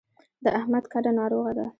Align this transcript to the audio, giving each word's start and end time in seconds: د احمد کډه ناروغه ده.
د 0.43 0.45
احمد 0.59 0.85
کډه 0.93 1.11
ناروغه 1.19 1.51
ده. 1.57 1.65